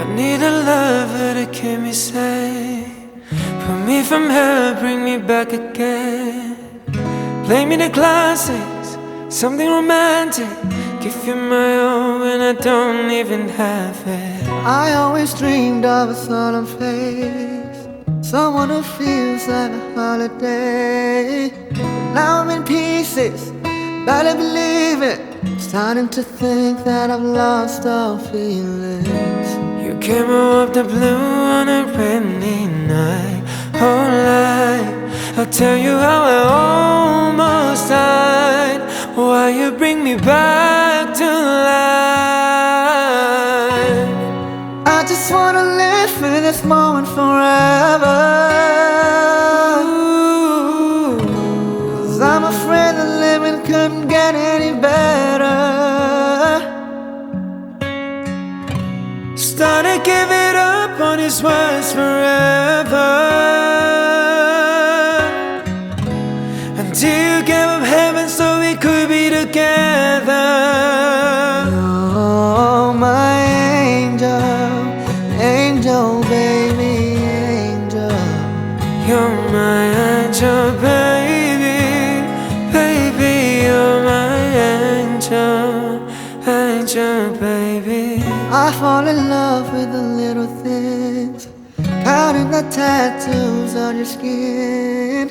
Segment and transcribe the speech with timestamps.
[0.00, 2.88] I need a lover to keep me safe.
[3.64, 6.56] Put me from hell, bring me back again.
[7.44, 8.96] Play me the classics,
[9.28, 10.48] something romantic.
[11.02, 14.48] Give you my all when I don't even have it.
[14.64, 17.80] I always dreamed of a solemn face,
[18.22, 21.50] someone who feels like a holiday.
[22.14, 23.50] Now I'm in pieces,
[24.06, 25.20] barely believe it.
[25.60, 29.09] Starting to think that I've lost all feelings.
[30.10, 31.22] Came of the blue
[31.56, 33.44] on a rainy night.
[33.74, 36.38] Oh, I'll tell you how I
[37.30, 38.80] almost died.
[39.14, 41.30] Why you bring me back to
[41.68, 41.80] life?
[44.96, 48.18] I just wanna live for this moment forever.
[49.86, 51.18] Ooh.
[51.98, 55.79] Cause I'm afraid the living couldn't get any better.
[59.36, 63.10] Started giving up on his words forever.
[66.76, 70.32] Until you gave up heaven so we could be together.
[72.12, 73.42] Oh, my
[73.86, 74.42] angel,
[75.40, 78.10] angel, baby, angel.
[79.06, 79.84] You're my
[80.24, 81.78] angel, baby.
[82.72, 86.08] Baby, you're my angel.
[86.46, 87.49] Angel, baby.
[88.52, 91.46] I fall in love with the little things,
[92.02, 95.28] counting the tattoos on your skin.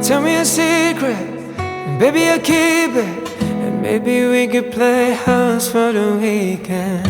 [0.00, 1.16] Tell me a secret,
[1.58, 3.42] and baby, I'll keep it.
[3.42, 7.04] And maybe we could play house for the weekend.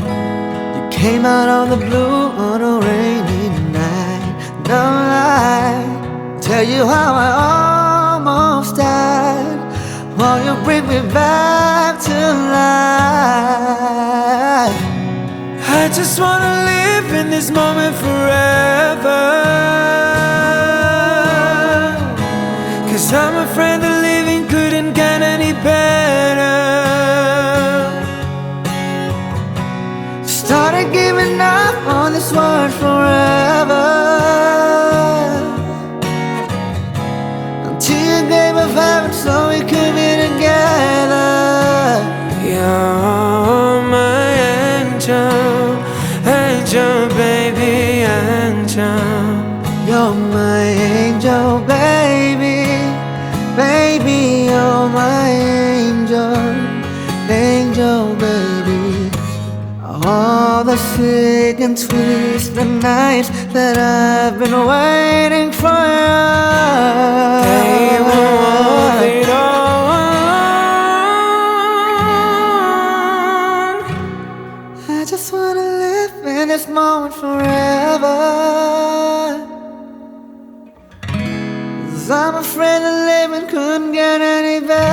[0.75, 4.65] You came out of the blue on a rainy night.
[4.69, 7.31] No lie, tell you how I
[8.17, 9.61] almost died.
[10.17, 13.72] While you bring me back to life.
[15.95, 19.13] Just wanna live in this moment forever.
[48.79, 49.63] Angel.
[49.87, 52.65] You're my angel, baby.
[53.57, 56.37] Baby, you're my angel.
[57.29, 59.11] Angel, baby.
[60.05, 66.23] All the sick and twisted nights that I've been waiting for
[77.09, 78.17] this forever.
[81.91, 84.92] Cause I'm afraid the living couldn't get any better.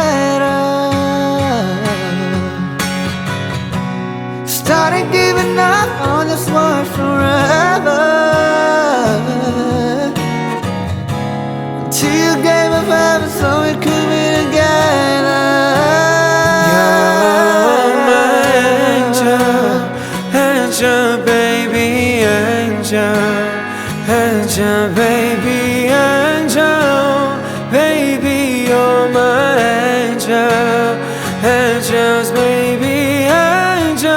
[22.92, 27.38] angel, angel, baby angel,
[27.70, 30.98] baby you're my angel,
[31.46, 34.10] angels, baby angel,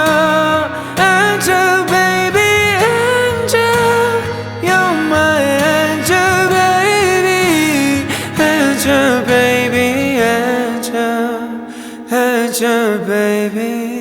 [0.97, 2.53] angel, baby
[2.97, 3.69] angel,
[4.65, 5.37] you're my
[5.77, 8.09] angel, baby
[8.41, 11.60] angel, baby angel,
[12.10, 13.91] angel, baby.